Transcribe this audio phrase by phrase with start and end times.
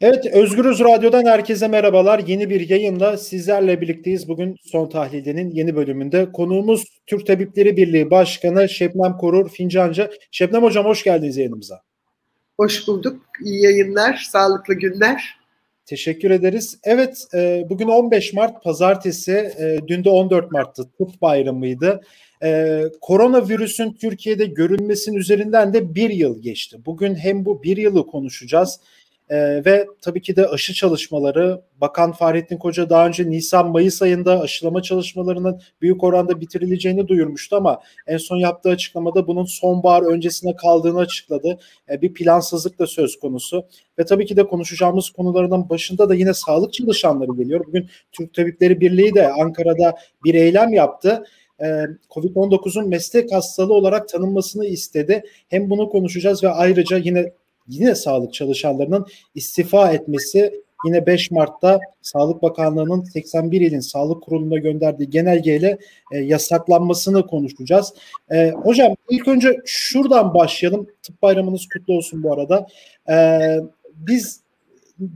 [0.00, 2.18] Evet, Özgürüz Radyo'dan herkese merhabalar.
[2.18, 4.28] Yeni bir yayınla sizlerle birlikteyiz.
[4.28, 6.32] Bugün Son Tahlil'in yeni bölümünde.
[6.32, 10.10] Konuğumuz Türk Tabipleri Birliği Başkanı Şebnem Korur Fincancı.
[10.30, 11.82] Şebnem Hocam hoş geldiniz yayınımıza.
[12.56, 13.22] Hoş bulduk.
[13.44, 15.22] İyi yayınlar, sağlıklı günler.
[15.86, 16.78] Teşekkür ederiz.
[16.84, 22.00] Evet, e, bugün 15 Mart Pazartesi, e, dün de 14 Mart'tı, tıp bayramıydı.
[22.42, 26.78] E, koronavirüsün Türkiye'de görülmesinin üzerinden de bir yıl geçti.
[26.86, 28.80] Bugün hem bu bir yılı konuşacağız
[29.30, 34.82] ee, ve tabii ki de aşı çalışmaları Bakan Fahrettin Koca daha önce Nisan-Mayıs ayında aşılama
[34.82, 41.58] çalışmalarının büyük oranda bitirileceğini duyurmuştu ama en son yaptığı açıklamada bunun sonbahar öncesine kaldığını açıkladı.
[41.90, 43.66] Ee, bir plansızlık da söz konusu
[43.98, 47.66] ve tabii ki de konuşacağımız konulardan başında da yine sağlık çalışanları geliyor.
[47.66, 51.24] Bugün Türk Tabipleri Birliği de Ankara'da bir eylem yaptı.
[51.62, 55.22] Ee, Covid-19'un meslek hastalığı olarak tanınmasını istedi.
[55.48, 57.32] Hem bunu konuşacağız ve ayrıca yine
[57.70, 65.10] yine sağlık çalışanlarının istifa etmesi yine 5 Mart'ta Sağlık Bakanlığı'nın 81 ilin sağlık kuruluna gönderdiği
[65.10, 65.78] genelgeyle
[66.12, 67.94] e, yasaklanmasını konuşacağız.
[68.30, 70.86] E, hocam ilk önce şuradan başlayalım.
[71.02, 72.66] Tıp bayramınız kutlu olsun bu arada.
[73.10, 73.38] E,
[73.94, 74.40] biz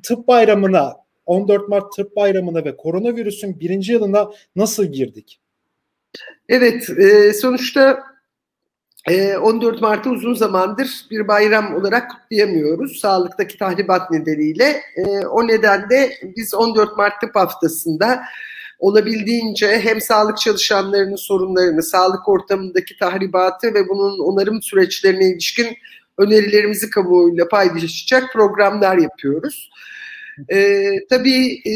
[0.02, 5.40] tıp bayramına 14 Mart tıp bayramına ve koronavirüsün birinci yılına nasıl girdik?
[6.48, 7.98] Evet, e, sonuçta
[9.08, 13.00] 14 ee, Mart'ı uzun zamandır bir bayram olarak kutlayamıyoruz.
[13.00, 14.82] Sağlıktaki tahribat nedeniyle.
[14.96, 18.24] Ee, o nedenle biz 14 Mart tıp haftasında
[18.78, 25.76] olabildiğince hem sağlık çalışanlarının sorunlarını, sağlık ortamındaki tahribatı ve bunun onarım süreçlerine ilişkin
[26.18, 29.70] önerilerimizi kamuoyuyla paylaşacak programlar yapıyoruz.
[30.52, 31.72] Ee, tabii e,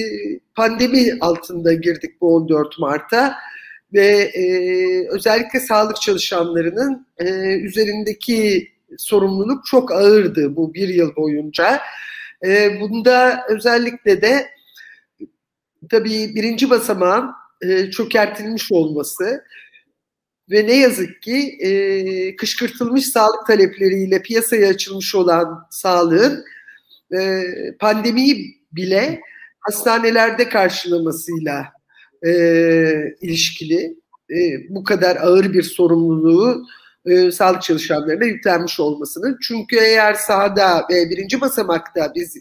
[0.55, 3.35] pandemi altında girdik bu 14 Mart'a
[3.93, 4.45] ve e,
[5.09, 7.25] özellikle sağlık çalışanlarının e,
[7.57, 11.81] üzerindeki sorumluluk çok ağırdı bu bir yıl boyunca.
[12.47, 14.49] E, bunda özellikle de
[15.91, 17.31] tabii birinci basamağın
[17.63, 19.45] e, çökertilmiş olması
[20.51, 26.45] ve ne yazık ki e, kışkırtılmış sağlık talepleriyle piyasaya açılmış olan sağlığın
[27.19, 27.43] e,
[27.79, 29.21] pandemiyi bile
[29.61, 31.78] hastanelerde karşılamasıyla
[32.27, 32.33] e,
[33.21, 33.97] ilişkili
[34.31, 34.37] e,
[34.69, 36.67] bu kadar ağır bir sorumluluğu
[37.07, 39.39] e, sağlık çalışanlarına yüklenmiş olmasının.
[39.43, 42.37] Çünkü eğer sahada ve birinci basamakta biz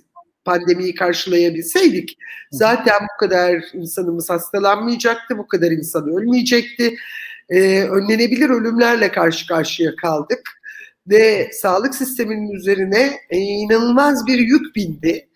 [0.45, 2.17] pandemiyi karşılayabilseydik
[2.51, 6.95] zaten bu kadar insanımız hastalanmayacaktı, bu kadar insan ölmeyecekti.
[7.49, 10.41] E, önlenebilir ölümlerle karşı karşıya kaldık
[11.07, 15.27] ve sağlık sisteminin üzerine e, inanılmaz bir yük bindi.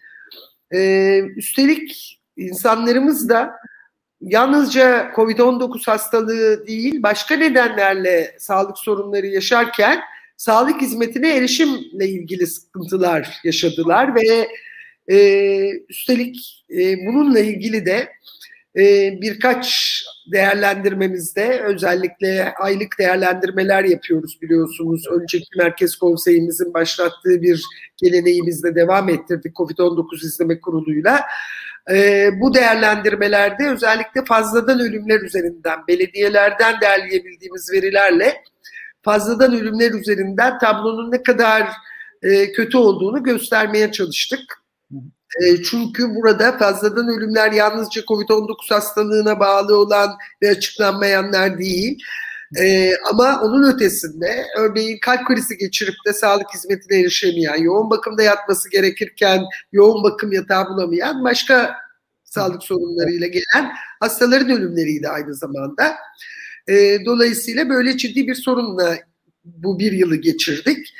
[0.73, 3.51] E, üstelik insanlarımız da
[4.21, 9.99] yalnızca COVID-19 hastalığı değil başka nedenlerle sağlık sorunları yaşarken
[10.37, 14.47] sağlık hizmetine erişimle ilgili sıkıntılar yaşadılar ve
[15.07, 15.17] e,
[15.89, 18.09] üstelik e, bununla ilgili de
[18.77, 19.97] e, birkaç
[20.31, 25.07] değerlendirmemizde özellikle aylık değerlendirmeler yapıyoruz biliyorsunuz.
[25.11, 27.63] Önceki Merkez Konseyimizin başlattığı bir
[27.97, 31.21] geleneğimizde devam ettirdik COVID-19 izleme kuruluyla.
[31.89, 38.43] E, bu değerlendirmelerde özellikle fazladan ölümler üzerinden, belediyelerden derleyebildiğimiz verilerle
[39.01, 41.67] fazladan ölümler üzerinden tablonun ne kadar
[42.23, 44.61] e, kötü olduğunu göstermeye çalıştık.
[45.43, 52.03] E, çünkü burada fazladan ölümler yalnızca COVID-19 hastalığına bağlı olan ve açıklanmayanlar değil.
[52.59, 58.69] Ee, ama onun ötesinde örneğin kalp krizi geçirip de sağlık hizmetine erişemeyen, yoğun bakımda yatması
[58.69, 61.75] gerekirken yoğun bakım yatağı bulamayan başka
[62.23, 65.95] sağlık sorunlarıyla gelen hastaların ölümleriydi aynı zamanda.
[66.67, 68.97] Ee, dolayısıyla böyle ciddi bir sorunla
[69.43, 70.93] bu bir yılı geçirdik.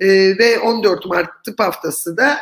[0.00, 2.38] Ee, ve 14 Mart tıp haftası da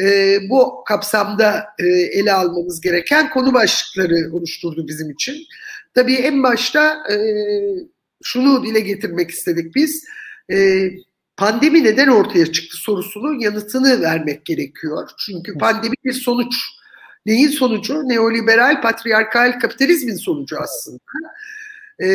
[0.00, 5.36] e, bu kapsamda e, ele almamız gereken konu başlıkları oluşturdu bizim için.
[5.94, 7.16] Tabii en başta e,
[8.22, 10.04] şunu dile getirmek istedik biz.
[10.52, 10.90] E,
[11.36, 15.10] pandemi neden ortaya çıktı sorusunun yanıtını vermek gerekiyor.
[15.18, 16.54] Çünkü pandemi bir sonuç.
[17.26, 18.08] Neyin sonucu?
[18.08, 20.98] Neoliberal, patriarkal kapitalizmin sonucu aslında.
[22.00, 22.06] E,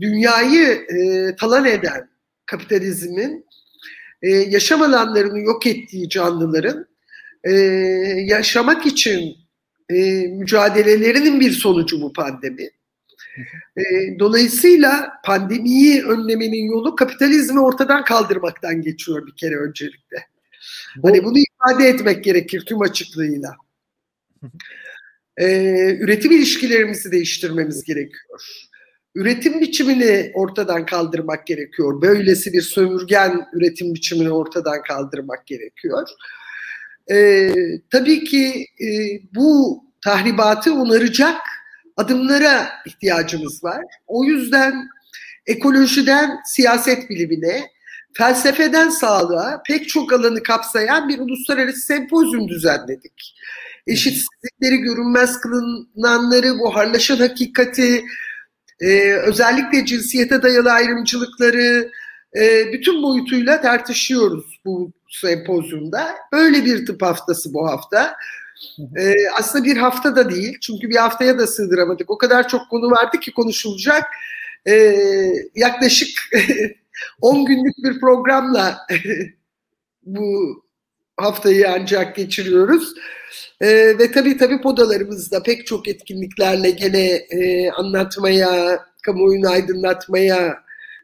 [0.00, 2.08] dünyayı e, talan eden
[2.46, 3.46] kapitalizmin
[4.22, 6.86] e, yaşam alanlarını yok ettiği canlıların
[7.44, 7.52] e,
[8.26, 9.36] yaşamak için
[9.90, 12.70] e, mücadelelerinin bir sonucu bu pandemi.
[13.76, 13.82] E,
[14.18, 20.26] dolayısıyla pandemiyi önlemenin yolu kapitalizmi ortadan kaldırmaktan geçiyor bir kere öncelikle.
[20.96, 23.56] Bu, hani bunu ifade etmek gerekir tüm açıklığıyla.
[25.40, 28.68] Ee, üretim ilişkilerimizi değiştirmemiz gerekiyor.
[29.14, 32.02] Üretim biçimini ortadan kaldırmak gerekiyor.
[32.02, 36.08] Böylesi bir sömürgen üretim biçimini ortadan kaldırmak gerekiyor.
[37.10, 37.50] E,
[37.90, 38.88] tabii ki e,
[39.34, 41.36] bu tahribatı onaracak
[41.98, 43.84] adımlara ihtiyacımız var.
[44.06, 44.88] O yüzden
[45.46, 47.70] ekolojiden siyaset bilimine,
[48.12, 53.34] felsefeden sağlığa pek çok alanı kapsayan bir uluslararası sempozyum düzenledik.
[53.86, 58.04] Eşitsizlikleri görünmez kılınanları, buharlaşan hakikati,
[58.80, 61.90] e, özellikle cinsiyete dayalı ayrımcılıkları
[62.36, 66.14] e, bütün boyutuyla tartışıyoruz bu sempozyumda.
[66.32, 68.16] Böyle bir tıp haftası bu hafta.
[68.96, 72.10] E, aslında bir hafta da değil çünkü bir haftaya da sığdıramadık.
[72.10, 74.04] O kadar çok konu vardı ki konuşulacak.
[74.68, 74.74] E,
[75.54, 76.08] yaklaşık
[77.20, 78.78] 10 günlük bir programla
[80.02, 80.62] bu
[81.16, 82.94] haftayı ancak geçiriyoruz.
[83.60, 83.68] E,
[83.98, 90.58] ve tabii tabii podalarımızda pek çok etkinliklerle gene e, anlatmaya, kamuoyunu aydınlatmaya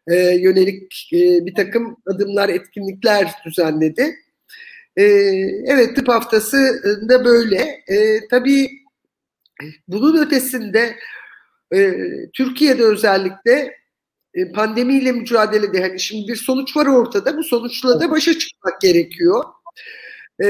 [0.06, 4.14] e, yönelik e, bir takım adımlar, etkinlikler düzenledi.
[4.96, 5.02] E,
[5.66, 6.58] evet tıp haftası
[7.08, 7.82] da böyle.
[7.88, 8.70] E, tabii
[9.88, 10.96] bunun ötesinde
[11.74, 11.94] e,
[12.32, 13.74] Türkiye'de özellikle
[14.34, 17.36] e, pandemiyle mücadelede hani şimdi bir sonuç var ortada.
[17.36, 19.44] Bu sonuçla da başa çıkmak gerekiyor.
[20.44, 20.46] E,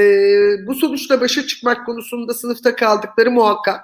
[0.67, 3.83] bu sonuçla başa çıkmak konusunda sınıfta kaldıkları muhakkak.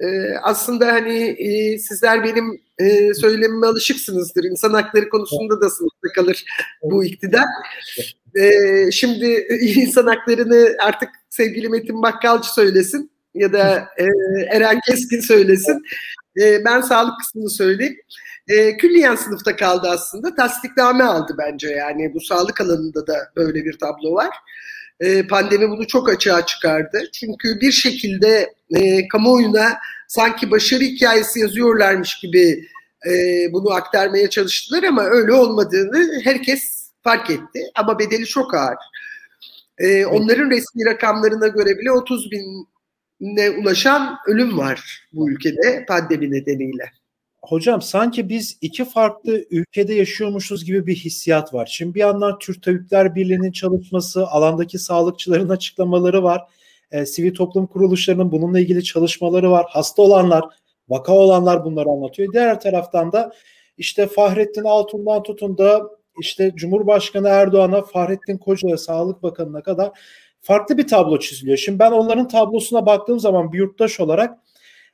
[0.00, 0.06] E,
[0.42, 4.44] aslında hani e, sizler benim e, söylemime alışıksınızdır.
[4.44, 6.44] İnsan hakları konusunda da sınıfta kalır
[6.82, 7.44] bu iktidar.
[8.34, 9.26] E, şimdi
[9.60, 14.04] insan haklarını artık sevgili Metin Bakkalcı söylesin ya da e,
[14.50, 15.82] Eren Keskin söylesin.
[16.40, 17.96] E, ben sağlık kısmını söyleyeyim.
[18.48, 20.34] E, külliyen sınıfta kaldı aslında.
[20.34, 22.14] Tasdikname aldı bence yani.
[22.14, 24.36] Bu sağlık alanında da böyle bir tablo var.
[25.00, 27.02] E, pandemi bunu çok açığa çıkardı.
[27.12, 29.78] Çünkü bir şekilde e, kamuoyuna
[30.08, 32.68] sanki başarı hikayesi yazıyorlarmış gibi
[33.10, 33.12] e,
[33.52, 37.60] bunu aktarmaya çalıştılar ama öyle olmadığını herkes fark etti.
[37.74, 38.76] Ama bedeli çok ağır.
[39.78, 46.90] E, onların resmi rakamlarına göre bile 30 bine ulaşan ölüm var bu ülkede pandemi nedeniyle.
[47.42, 51.68] Hocam sanki biz iki farklı ülkede yaşıyormuşuz gibi bir hissiyat var.
[51.72, 56.42] Şimdi bir yandan Türk Tabipler Birliği'nin çalışması, alandaki sağlıkçıların açıklamaları var.
[56.90, 59.66] E, sivil toplum kuruluşlarının bununla ilgili çalışmaları var.
[59.68, 60.44] Hasta olanlar,
[60.88, 62.32] vaka olanlar bunları anlatıyor.
[62.32, 63.32] Diğer taraftan da
[63.78, 65.90] işte Fahrettin Altun'dan tutun da
[66.20, 69.90] işte Cumhurbaşkanı Erdoğan'a, Fahrettin Koca'ya, Sağlık Bakanı'na kadar
[70.40, 71.56] farklı bir tablo çiziliyor.
[71.56, 74.38] Şimdi ben onların tablosuna baktığım zaman bir yurttaş olarak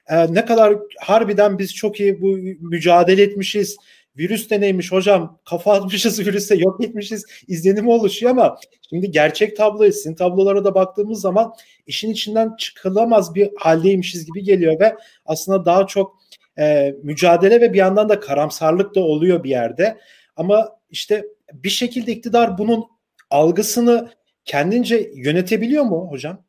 [0.08, 2.26] e, ne kadar harbiden biz çok iyi bu
[2.60, 3.76] mücadele etmişiz.
[4.16, 8.56] Virüs de neymiş hocam kafa atmışız virüse yok etmişiz izlenimi oluşuyor ama
[8.90, 11.52] şimdi gerçek tabloyu sizin tablolara da baktığımız zaman
[11.86, 14.96] işin içinden çıkılamaz bir haldeymişiz gibi geliyor ve
[15.26, 16.16] aslında daha çok
[16.58, 19.98] e, mücadele ve bir yandan da karamsarlık da oluyor bir yerde
[20.36, 22.84] ama işte bir şekilde iktidar bunun
[23.30, 24.10] algısını
[24.44, 26.44] kendince yönetebiliyor mu hocam?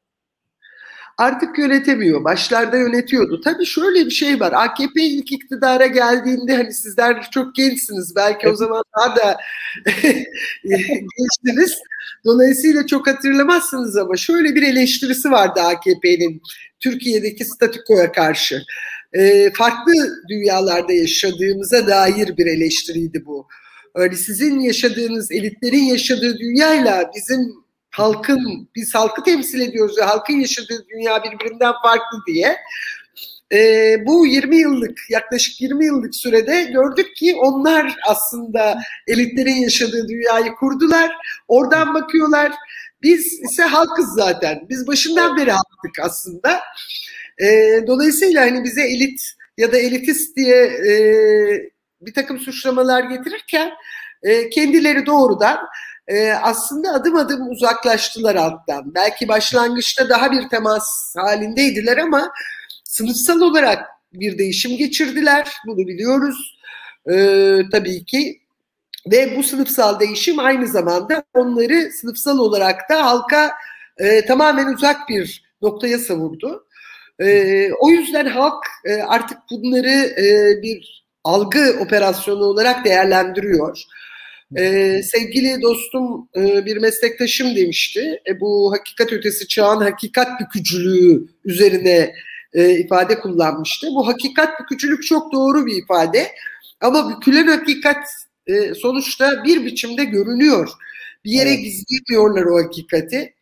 [1.21, 2.23] artık yönetemiyor.
[2.23, 3.41] Başlarda yönetiyordu.
[3.41, 4.53] Tabii şöyle bir şey var.
[4.55, 8.15] AKP ilk iktidara geldiğinde hani sizler çok gençsiniz.
[8.15, 9.37] Belki o zaman daha da
[10.63, 11.79] gençsiniz.
[12.25, 16.41] Dolayısıyla çok hatırlamazsınız ama şöyle bir eleştirisi vardı AKP'nin
[16.79, 18.61] Türkiye'deki statükoya karşı.
[19.13, 19.93] E, farklı
[20.29, 23.47] dünyalarda yaşadığımıza dair bir eleştiriydi bu.
[23.95, 27.53] Öyle sizin yaşadığınız, elitlerin yaşadığı dünyayla bizim
[27.89, 32.57] halkın, biz halkı temsil ediyoruz ve halkın yaşadığı dünya birbirinden farklı diye.
[33.53, 40.51] E, bu 20 yıllık, yaklaşık 20 yıllık sürede gördük ki onlar aslında elitlerin yaşadığı dünyayı
[40.55, 41.11] kurdular.
[41.47, 42.51] Oradan bakıyorlar.
[43.01, 44.65] Biz ise halkız zaten.
[44.69, 46.59] Biz başından beri halktık aslında.
[47.41, 47.47] E,
[47.87, 49.21] dolayısıyla hani bize elit
[49.57, 50.93] ya da elitist diye e,
[52.01, 53.71] bir takım suçlamalar getirirken
[54.23, 55.57] e, kendileri doğrudan
[56.07, 58.95] e, aslında adım adım uzaklaştılar alttan.
[58.95, 62.31] Belki başlangıçta daha bir temas halindeydiler ama
[62.83, 65.51] sınıfsal olarak bir değişim geçirdiler.
[65.67, 66.57] Bunu biliyoruz
[67.11, 67.15] e,
[67.71, 68.41] tabii ki.
[69.11, 73.51] Ve bu sınıfsal değişim aynı zamanda onları sınıfsal olarak da halka
[73.97, 76.67] e, tamamen uzak bir noktaya savurdu.
[77.19, 79.89] E, o yüzden halk e, artık bunları
[80.21, 83.83] e, bir algı operasyonu olarak değerlendiriyor.
[84.57, 88.21] Ee, sevgili dostum e, bir meslektaşım demişti.
[88.27, 92.13] E, bu hakikat ötesi çağın hakikat bükücülüğü üzerine
[92.53, 93.87] e, ifade kullanmıştı.
[93.87, 96.27] Bu hakikat bükücülük çok doğru bir ifade.
[96.81, 98.05] Ama bükülen hakikat
[98.47, 100.69] e, sonuçta bir biçimde görünüyor.
[101.25, 101.59] Bir yere evet.
[101.63, 103.33] gizleyemiyorlar o hakikati.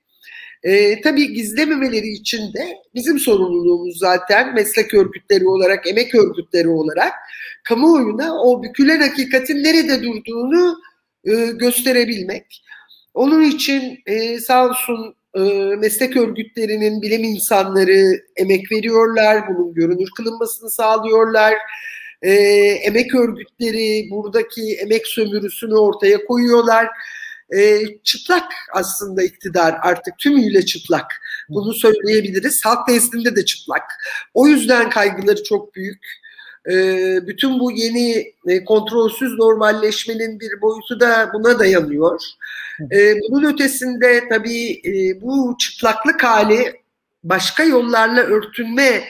[0.63, 7.13] E, tabii gizlememeleri için de bizim sorumluluğumuz zaten meslek örgütleri olarak, emek örgütleri olarak
[7.63, 10.79] kamuoyuna o bükülen hakikatin nerede durduğunu
[11.25, 12.63] e, gösterebilmek.
[13.13, 15.39] Onun için e, sağ olsun e,
[15.75, 21.53] meslek örgütlerinin bilim insanları emek veriyorlar, bunun görünür kılınmasını sağlıyorlar.
[22.21, 22.33] E,
[22.83, 26.87] emek örgütleri buradaki emek sömürüsünü ortaya koyuyorlar.
[27.57, 31.21] E, çıplak aslında iktidar artık tümüyle çıplak.
[31.49, 32.65] Bunu söyleyebiliriz.
[32.65, 33.83] Halk nezdinde de çıplak.
[34.33, 36.05] O yüzden kaygıları çok büyük.
[36.71, 36.75] E,
[37.27, 42.21] bütün bu yeni e, kontrolsüz normalleşmenin bir boyutu da buna dayanıyor.
[42.91, 46.73] E, bunun ötesinde tabii e, bu çıplaklık hali
[47.23, 49.03] başka yollarla örtünme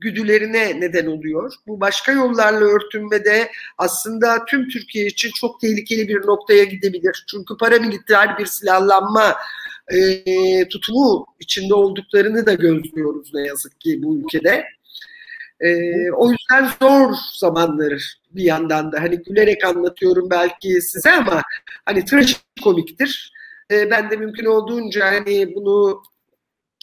[0.00, 1.52] güdülerine neden oluyor.
[1.66, 7.24] Bu başka yollarla örtünmede aslında tüm Türkiye için çok tehlikeli bir noktaya gidebilir.
[7.30, 9.36] Çünkü paramiliter bir silahlanma
[9.88, 14.64] e, tutumu içinde olduklarını da gözlüyoruz ne yazık ki bu ülkede.
[15.60, 15.70] E,
[16.10, 21.42] o yüzden zor zamanlar bir yandan da hani gülerek anlatıyorum belki size ama
[21.84, 23.32] hani trajikomiktir.
[23.70, 26.02] E, ben de mümkün olduğunca hani bunu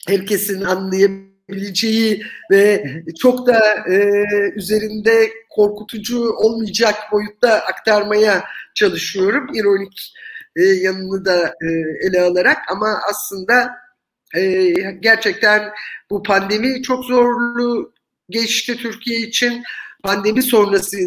[0.08, 2.84] herkesin anlayabileceği ve
[3.20, 4.24] çok da e,
[4.56, 8.44] üzerinde korkutucu olmayacak boyutta aktarmaya
[8.76, 9.48] çalışıyorum.
[9.54, 10.14] İronik
[10.56, 11.68] e, yanını da e,
[12.08, 13.72] ele alarak ama aslında
[14.36, 15.72] e, gerçekten
[16.10, 17.93] bu pandemi çok zorlu
[18.30, 19.64] geçti Türkiye için.
[20.04, 20.98] Pandemi sonrası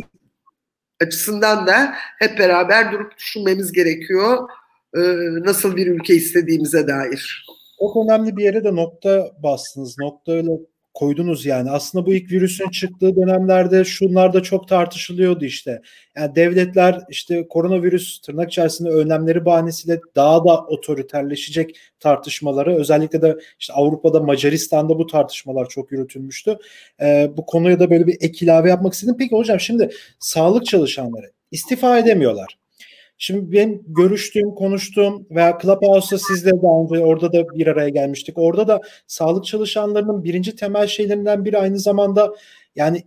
[1.00, 4.48] açısından da hep beraber durup düşünmemiz gerekiyor.
[4.96, 5.00] E,
[5.44, 7.46] nasıl bir ülke istediğimize dair.
[7.78, 9.96] Çok önemli bir yere de nokta bastınız.
[9.98, 10.50] Nokta öyle
[10.96, 11.70] koydunuz yani.
[11.70, 15.82] Aslında bu ilk virüsün çıktığı dönemlerde şunlar da çok tartışılıyordu işte.
[16.16, 23.72] Yani devletler işte koronavirüs tırnak içerisinde önlemleri bahanesiyle daha da otoriterleşecek tartışmaları özellikle de işte
[23.72, 26.58] Avrupa'da Macaristan'da bu tartışmalar çok yürütülmüştü.
[27.00, 29.16] Ee, bu konuya da böyle bir ek ilave yapmak istedim.
[29.18, 32.58] Peki hocam şimdi sağlık çalışanları istifa edemiyorlar.
[33.18, 38.38] Şimdi ben görüştüğüm, konuştuğum veya Clubhouse'da sizle daha önce orada da bir araya gelmiştik.
[38.38, 42.34] Orada da sağlık çalışanlarının birinci temel şeylerinden biri aynı zamanda
[42.76, 43.02] yani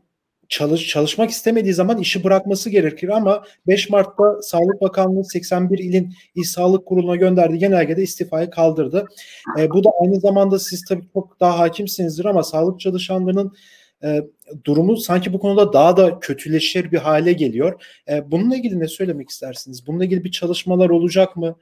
[0.49, 6.43] çalış çalışmak istemediği zaman işi bırakması gerekir ama 5 Mart'ta Sağlık Bakanlığı 81 ilin İl
[6.43, 9.05] Sağlık Kurulu'na gönderdiği genelgede istifayı kaldırdı.
[9.59, 13.53] E, bu da aynı zamanda siz tabii çok daha hakimsinizdir ama sağlık çalışanlarının
[14.03, 14.21] e,
[14.65, 17.83] durumu sanki bu konuda daha da kötüleşir bir hale geliyor.
[18.09, 19.87] E, bununla ilgili ne söylemek istersiniz?
[19.87, 21.55] Bununla ilgili bir çalışmalar olacak mı?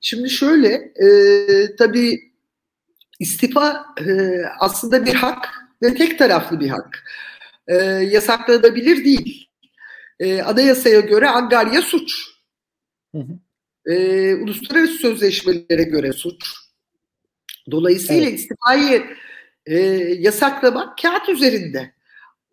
[0.00, 2.20] Şimdi şöyle, e, tabii
[3.20, 5.48] istifa e, aslında bir hak
[5.82, 7.04] ve tek taraflı bir hak.
[7.68, 9.48] E, yasaklanabilir değil.
[10.20, 12.12] E, anayasaya göre Angarya suç.
[13.14, 13.38] Hı hı.
[13.92, 16.54] E, uluslararası sözleşmelere göre suç.
[17.70, 18.38] Dolayısıyla evet.
[18.38, 19.04] istifayı
[19.66, 19.78] e,
[20.18, 21.92] yasaklamak kağıt üzerinde.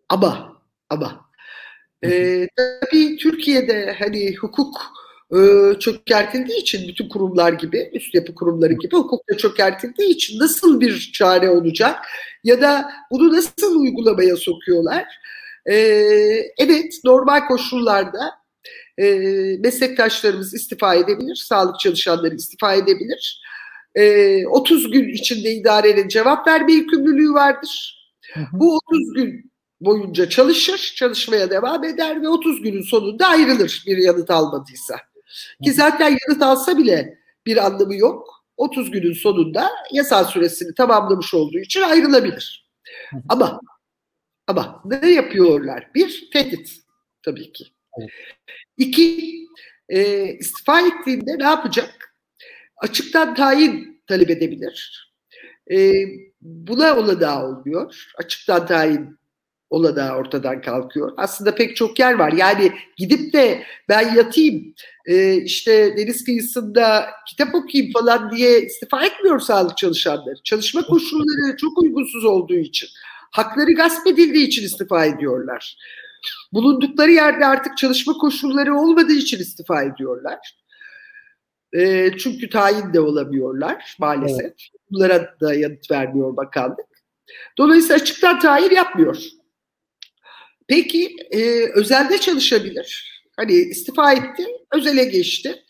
[0.09, 1.25] Ama ama
[2.05, 4.81] e, tabii Türkiye'de hani hukuk
[5.31, 5.39] e,
[5.79, 11.11] çökertildiği için bütün kurumlar gibi, üst yapı kurumları gibi hukuk da çökertildiği için nasıl bir
[11.13, 11.95] çare olacak
[12.43, 15.05] ya da bunu nasıl uygulamaya sokuyorlar?
[15.65, 15.75] E,
[16.57, 18.31] evet normal koşullarda
[18.97, 19.05] e,
[19.59, 23.41] meslektaşlarımız istifa edebilir, sağlık çalışanları istifa edebilir
[23.95, 27.97] e, ee, 30 gün içinde idarenin cevap verme yükümlülüğü vardır.
[28.33, 28.45] Hı hı.
[28.53, 34.29] Bu 30 gün boyunca çalışır, çalışmaya devam eder ve 30 günün sonunda ayrılır bir yanıt
[34.29, 34.95] almadıysa.
[35.63, 38.43] Ki zaten yanıt alsa bile bir anlamı yok.
[38.57, 42.69] 30 günün sonunda yasal süresini tamamlamış olduğu için ayrılabilir.
[43.29, 43.59] Ama
[44.47, 45.87] ama ne yapıyorlar?
[45.95, 46.71] Bir, tehdit
[47.23, 47.65] tabii ki.
[48.77, 49.33] İki,
[49.89, 52.10] e, istifa ettiğinde ne yapacak?
[52.81, 55.07] Açıktan tayin talep edebilir.
[55.71, 55.93] E,
[56.41, 58.11] buna olanağı olmuyor.
[58.17, 59.19] Açıktan tayin
[59.69, 61.11] olanağı ortadan kalkıyor.
[61.17, 62.31] Aslında pek çok yer var.
[62.31, 64.73] Yani gidip de ben yatayım
[65.05, 70.35] e, işte deniz kıyısında kitap okuyayım falan diye istifa etmiyor sağlık çalışanları.
[70.43, 72.89] Çalışma koşulları çok uygunsuz olduğu için,
[73.31, 75.77] hakları gasp edildiği için istifa ediyorlar.
[76.53, 80.60] Bulundukları yerde artık çalışma koşulları olmadığı için istifa ediyorlar.
[81.73, 84.41] E, çünkü tayin de olamıyorlar maalesef.
[84.41, 84.67] Evet.
[84.91, 86.87] Bunlara da yanıt vermiyor bakanlık.
[87.57, 89.17] Dolayısıyla açıktan tayin yapmıyor.
[90.67, 93.21] Peki e, özelde çalışabilir.
[93.37, 95.63] Hani istifa etti, özele geçti.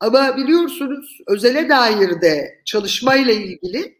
[0.00, 3.96] Ama biliyorsunuz özele dair de çalışmayla ilgili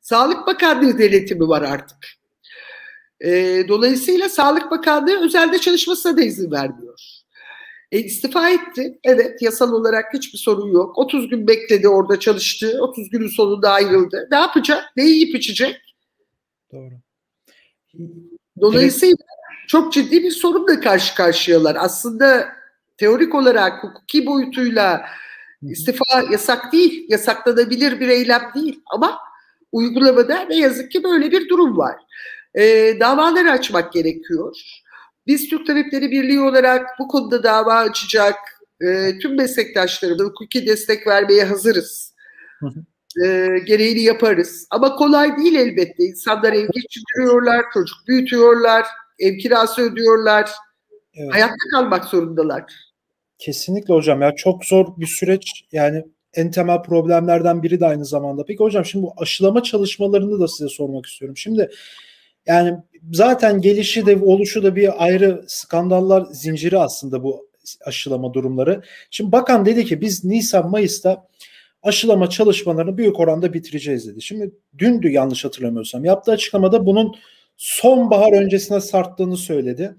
[0.00, 1.98] Sağlık Bakanlığı denetimi var artık.
[3.20, 7.00] E, dolayısıyla Sağlık Bakanlığı özelde çalışmasına da izin vermiyor.
[7.92, 8.98] E, istifa etti.
[9.04, 10.98] Evet yasal olarak hiçbir sorun yok.
[10.98, 12.78] 30 gün bekledi orada çalıştı.
[12.80, 14.28] 30 günün sonunda ayrıldı.
[14.30, 14.84] Ne yapacak?
[14.96, 15.76] Ne yiyip içecek?
[16.72, 16.94] Doğru.
[18.60, 19.68] Dolayısıyla evet.
[19.68, 21.76] çok ciddi bir sorunla karşı karşıyalar.
[21.80, 22.48] Aslında
[22.98, 25.06] teorik olarak hukuki boyutuyla
[25.62, 29.18] İstifa yasak değil, yasaklanabilir bir eylem değil ama
[29.72, 31.96] uygulamada ne yazık ki böyle bir durum var.
[32.54, 34.56] E, davaları açmak gerekiyor.
[35.26, 38.34] Biz Türk Tabipleri Birliği olarak bu konuda dava açacak
[38.80, 42.14] e, tüm meslektaşlarımıza hukuki destek vermeye hazırız.
[43.24, 44.66] E, gereğini yaparız.
[44.70, 46.04] Ama kolay değil elbette.
[46.04, 48.86] İnsanlar ev geçindiriyorlar, çocuk büyütüyorlar,
[49.18, 50.50] ev kirası ödüyorlar.
[51.14, 51.34] Evet.
[51.34, 52.64] Hayatta kalmak zorundalar.
[53.38, 56.04] Kesinlikle hocam ya çok zor bir süreç yani
[56.34, 58.44] en temel problemlerden biri de aynı zamanda.
[58.44, 61.36] Peki hocam şimdi bu aşılama çalışmalarını da size sormak istiyorum.
[61.36, 61.70] Şimdi
[62.46, 62.78] yani
[63.12, 67.46] zaten gelişi de oluşu da bir ayrı skandallar zinciri aslında bu
[67.84, 68.82] aşılama durumları.
[69.10, 71.28] Şimdi bakan dedi ki biz Nisan Mayıs'ta
[71.82, 74.22] aşılama çalışmalarını büyük oranda bitireceğiz dedi.
[74.22, 77.14] Şimdi dündü yanlış hatırlamıyorsam yaptığı açıklamada bunun
[77.56, 79.96] sonbahar öncesine sarttığını söyledi.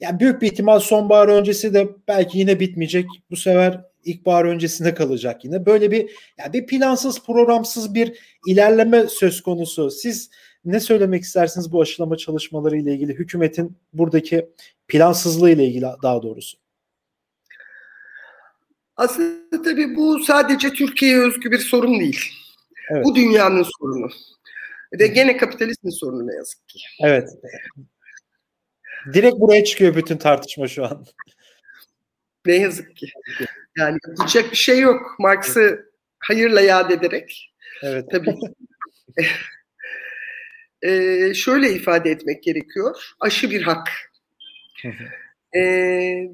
[0.00, 3.06] Yani büyük bir ihtimal sonbahar öncesi de belki yine bitmeyecek.
[3.30, 5.66] Bu sefer ilkbahar öncesinde kalacak yine.
[5.66, 9.90] Böyle bir yani bir plansız, programsız bir ilerleme söz konusu.
[9.90, 10.30] Siz
[10.66, 13.14] ne söylemek istersiniz bu aşılama çalışmaları ile ilgili?
[13.14, 14.50] Hükümetin buradaki
[14.88, 16.58] plansızlığı ile ilgili daha doğrusu.
[18.96, 22.20] Aslında tabii bu sadece Türkiye'ye özgü bir sorun değil.
[22.90, 23.04] Evet.
[23.04, 24.08] Bu dünyanın sorunu.
[25.00, 26.78] Ve gene kapitalizmin sorunu ne yazık ki.
[27.00, 27.28] Evet.
[29.12, 31.06] Direkt buraya çıkıyor bütün tartışma şu an.
[32.46, 33.06] Ne yazık ki.
[33.78, 35.16] Yani yapacak bir şey yok.
[35.18, 37.52] Marx'ı hayırla yad ederek.
[37.82, 38.04] Evet.
[38.10, 38.34] Tabii.
[40.82, 43.14] ee, şöyle ifade etmek gerekiyor.
[43.20, 43.88] Aşı bir hak.
[45.54, 45.60] ee,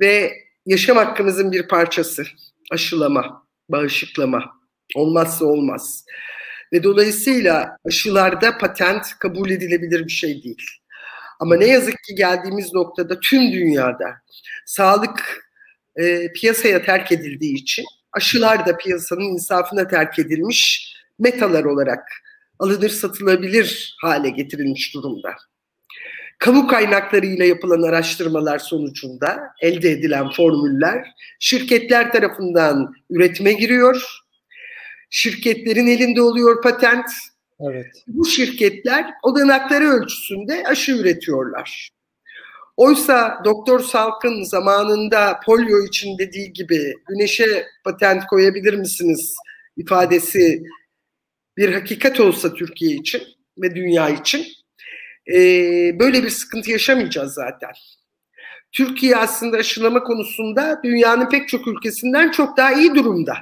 [0.00, 0.32] ve
[0.66, 2.24] yaşam hakkımızın bir parçası.
[2.70, 4.62] Aşılama, bağışıklama.
[4.94, 6.04] Olmazsa olmaz.
[6.72, 10.66] Ve dolayısıyla aşılarda patent kabul edilebilir bir şey değil.
[11.40, 14.14] Ama ne yazık ki geldiğimiz noktada tüm dünyada
[14.66, 15.46] sağlık
[15.96, 22.08] e, piyasaya terk edildiği için aşılar da piyasanın insafına terk edilmiş metalar olarak
[22.62, 25.34] alınır satılabilir hale getirilmiş durumda.
[26.38, 31.04] Kamu kaynaklarıyla yapılan araştırmalar sonucunda elde edilen formüller
[31.40, 34.06] şirketler tarafından üretime giriyor.
[35.10, 37.06] Şirketlerin elinde oluyor patent
[37.70, 37.86] Evet.
[38.06, 41.90] Bu şirketler olanakları ölçüsünde aşı üretiyorlar.
[42.76, 49.36] Oysa Doktor Salk'ın zamanında polio için dediği gibi güneşe patent koyabilir misiniz
[49.76, 50.62] ifadesi
[51.56, 53.22] bir hakikat olsa Türkiye için
[53.58, 54.46] ve dünya için
[55.28, 55.38] e,
[55.98, 57.72] böyle bir sıkıntı yaşamayacağız zaten.
[58.72, 63.36] Türkiye aslında aşılama konusunda dünyanın pek çok ülkesinden çok daha iyi durumda.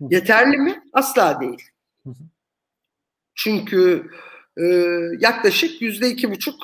[0.00, 0.82] Yeterli mi?
[0.92, 1.62] Asla değil.
[3.34, 4.10] Çünkü
[4.56, 4.64] e,
[5.20, 6.54] yaklaşık yüzde iki buçuk,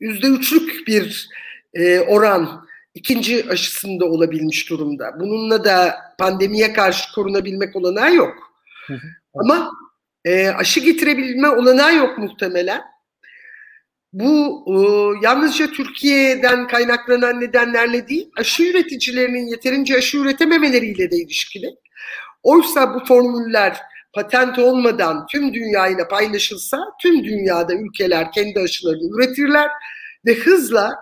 [0.00, 1.28] yüzde üçlük bir
[1.74, 5.20] e, oran ikinci aşısında olabilmiş durumda.
[5.20, 8.34] Bununla da pandemiye karşı korunabilmek olanağı yok.
[9.38, 9.70] Ama
[10.24, 12.82] e, aşı getirebilme olanağı yok muhtemelen.
[14.12, 14.76] Bu e,
[15.26, 21.66] yalnızca Türkiye'den kaynaklanan nedenlerle değil, aşı üreticilerinin yeterince aşı üretememeleriyle de ilişkili.
[22.42, 23.80] Oysa bu formüller
[24.14, 29.70] patent olmadan tüm dünyayla paylaşılsa tüm dünyada ülkeler kendi aşılarını üretirler
[30.26, 30.96] ve hızla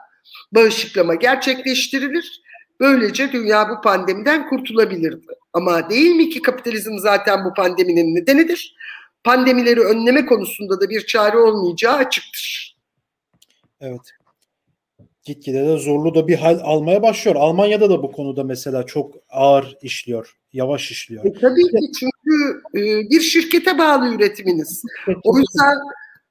[0.53, 2.43] bağışıklama gerçekleştirilir.
[2.81, 5.27] Böylece dünya bu pandemiden kurtulabilirdi.
[5.53, 8.77] Ama değil mi ki kapitalizm zaten bu pandeminin nedenidir?
[9.25, 12.77] Pandemileri önleme konusunda da bir çare olmayacağı açıktır.
[13.81, 14.17] Evet
[15.27, 17.37] gitgide de zorlu da bir hal almaya başlıyor.
[17.37, 21.25] Almanya'da da bu konuda mesela çok ağır işliyor, yavaş işliyor.
[21.25, 24.83] E, tabii ki çünkü e, bir şirkete bağlı üretiminiz.
[25.25, 25.75] O yüzden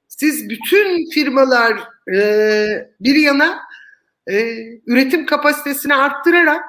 [0.08, 1.72] siz bütün firmalar
[2.14, 2.18] e,
[3.00, 3.58] bir yana
[4.30, 6.64] e, üretim kapasitesini arttırarak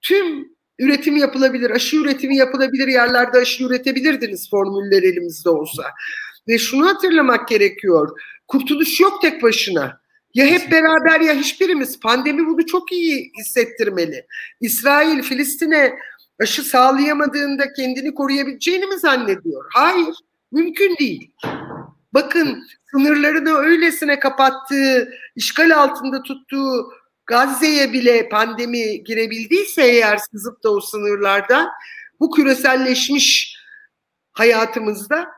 [0.00, 5.82] tüm üretim yapılabilir, aşı üretimi yapılabilir yerlerde aşı üretebilirdiniz formüller elimizde olsa.
[6.48, 8.20] Ve şunu hatırlamak gerekiyor.
[8.48, 10.02] Kurtuluş yok tek başına.
[10.34, 12.00] Ya hep beraber ya hiçbirimiz.
[12.00, 14.26] Pandemi bunu çok iyi hissettirmeli.
[14.60, 15.92] İsrail Filistin'e
[16.40, 19.64] aşı sağlayamadığında kendini koruyabileceğini mi zannediyor?
[19.74, 20.14] Hayır,
[20.52, 21.30] mümkün değil.
[22.14, 26.92] Bakın sınırlarını öylesine kapattığı, işgal altında tuttuğu
[27.26, 31.68] Gazze'ye bile pandemi girebildiyse eğer sızıp da o sınırlardan
[32.20, 33.56] bu küreselleşmiş
[34.32, 35.28] hayatımızda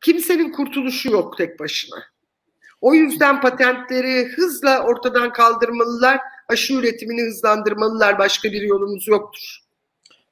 [0.00, 1.96] kimsenin kurtuluşu yok tek başına.
[2.80, 8.18] O yüzden patentleri hızla ortadan kaldırmalılar, aşı üretimini hızlandırmalılar.
[8.18, 9.58] Başka bir yolumuz yoktur.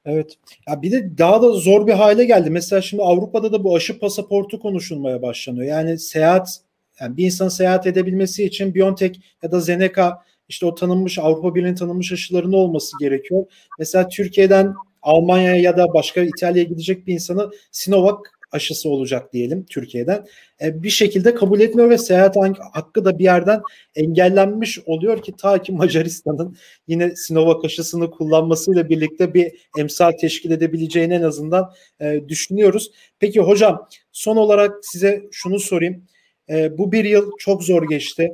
[0.05, 0.37] Evet.
[0.67, 2.49] Ya bir de daha da zor bir hale geldi.
[2.49, 5.65] Mesela şimdi Avrupa'da da bu aşı pasaportu konuşulmaya başlanıyor.
[5.65, 6.61] Yani seyahat
[7.01, 11.75] yani bir insan seyahat edebilmesi için BioNTech ya da Zeneca işte o tanınmış Avrupa Birliği'nin
[11.75, 13.45] tanınmış aşılarının olması gerekiyor.
[13.79, 18.17] Mesela Türkiye'den Almanya'ya ya da başka İtalya'ya gidecek bir insanı Sinovac
[18.51, 20.25] aşısı olacak diyelim Türkiye'den.
[20.61, 22.35] E, bir şekilde kabul etmiyor ve seyahat
[22.73, 23.61] hakkı da bir yerden
[23.95, 26.57] engellenmiş oluyor ki ta ki Macaristan'ın
[26.87, 32.91] yine Sinovac aşısını kullanmasıyla birlikte bir emsal teşkil edebileceğini en azından e, düşünüyoruz.
[33.19, 36.07] Peki hocam son olarak size şunu sorayım.
[36.49, 38.33] E, bu bir yıl çok zor geçti.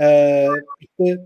[0.00, 0.46] E,
[0.80, 1.18] işte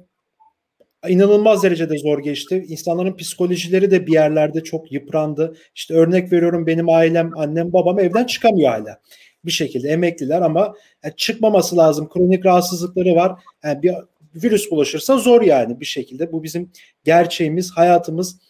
[1.08, 2.64] inanılmaz derecede zor geçti.
[2.68, 5.56] İnsanların psikolojileri de bir yerlerde çok yıprandı.
[5.74, 9.00] İşte örnek veriyorum benim ailem, annem, babam evden çıkamıyor hala.
[9.44, 12.08] Bir şekilde emekliler ama yani çıkmaması lazım.
[12.08, 13.42] Kronik rahatsızlıkları var.
[13.64, 13.94] Yani bir
[14.34, 16.32] virüs bulaşırsa zor yani bir şekilde.
[16.32, 16.72] Bu bizim
[17.04, 18.40] gerçeğimiz, hayatımız.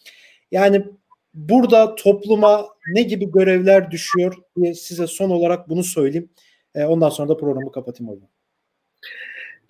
[0.51, 0.85] Yani
[1.33, 6.29] burada topluma ne gibi görevler düşüyor diye size son olarak bunu söyleyeyim.
[6.75, 8.29] Ondan sonra da programı kapatayım hocam.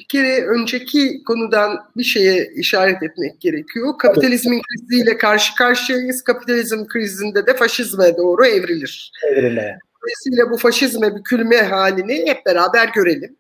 [0.02, 3.98] Bir kere önceki konudan bir şeye işaret etmek gerekiyor.
[3.98, 6.24] Kapitalizmin kriziyle karşı karşıyayız.
[6.24, 9.12] Kapitalizm krizinde de faşizme doğru evrilir.
[9.32, 9.80] Evrilmeye.
[10.02, 13.36] Dolayısıyla bu faşizme bükülme halini hep beraber görelim.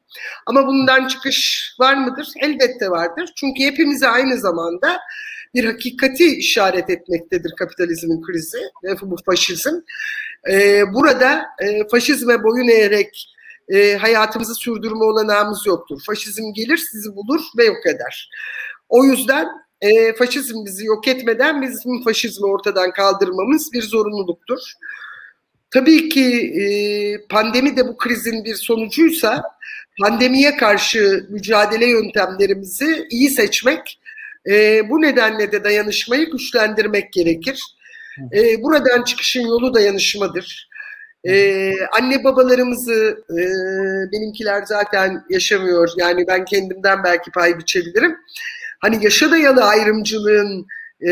[0.45, 2.28] Ama bundan çıkış var mıdır?
[2.41, 3.30] Elbette vardır.
[3.36, 5.00] Çünkü hepimize aynı zamanda
[5.54, 9.76] bir hakikati işaret etmektedir kapitalizmin krizi ve bu faşizm.
[10.52, 13.28] Ee, burada e, faşizme boyun eğerek
[13.71, 16.01] e, hayatımızı sürdürme olanağımız yoktur.
[16.05, 18.29] Faşizm gelir sizi bulur ve yok eder.
[18.89, 19.47] O yüzden
[19.81, 24.60] e, faşizm bizi yok etmeden bizim faşizmi ortadan kaldırmamız bir zorunluluktur.
[25.71, 26.63] Tabii ki e,
[27.27, 29.43] pandemi de bu krizin bir sonucuysa
[30.01, 33.99] pandemiye karşı mücadele yöntemlerimizi iyi seçmek,
[34.49, 37.63] e, bu nedenle de dayanışmayı güçlendirmek gerekir.
[38.34, 40.70] E, buradan çıkışın yolu dayanışmadır.
[41.25, 43.41] Ee, anne babalarımızı e,
[44.12, 45.89] benimkiler zaten yaşamıyor.
[45.97, 48.17] Yani ben kendimden belki pay biçebilirim.
[48.79, 50.67] Hani yaşa dayalı ayrımcılığın
[51.07, 51.12] e,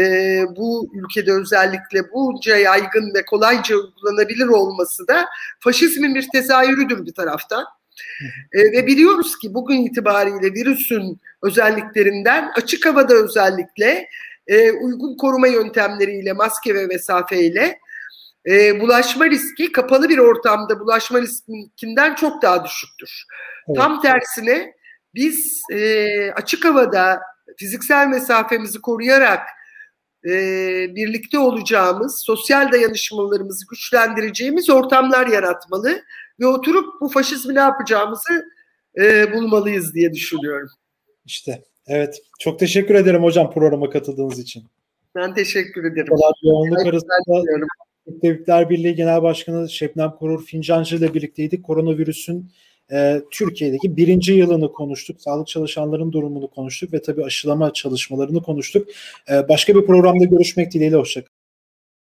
[0.55, 5.25] bu ülkede özellikle bunca yaygın ve kolayca uygulanabilir olması da
[5.59, 7.65] faşizmin bir tezahürüdür bir taraftan.
[8.51, 14.07] E, ve biliyoruz ki bugün itibariyle virüsün özelliklerinden açık havada özellikle
[14.47, 17.79] e, uygun koruma yöntemleriyle, maske ve mesafeyle
[18.47, 23.25] e, bulaşma riski kapalı bir ortamda bulaşma riskinden çok daha düşüktür.
[23.67, 23.77] Evet.
[23.77, 24.73] Tam tersine
[25.15, 27.21] biz e, açık havada
[27.57, 29.47] fiziksel mesafemizi koruyarak
[30.25, 30.31] e,
[30.95, 36.01] birlikte olacağımız, sosyal dayanışmalarımızı güçlendireceğimiz ortamlar yaratmalı
[36.39, 38.45] ve oturup bu faşizmi ne yapacağımızı
[39.01, 40.69] e, bulmalıyız diye düşünüyorum.
[41.25, 42.21] İşte evet.
[42.39, 44.63] Çok teşekkür ederim hocam programa katıldığınız için.
[45.15, 46.13] Ben teşekkür ederim.
[46.43, 47.13] Yoğunluk arasında
[48.21, 51.63] Tabipler Birliği Genel Başkanı Şebnem Korur Fincancı ile birlikteydik.
[51.63, 52.51] Koronavirüsün
[52.91, 55.21] e, Türkiye'deki birinci yılını konuştuk.
[55.21, 58.87] Sağlık çalışanların durumunu konuştuk ve tabii aşılama çalışmalarını konuştuk.
[59.31, 60.95] E, başka bir programda görüşmek dileğiyle.
[60.95, 61.38] Hoşçakalın.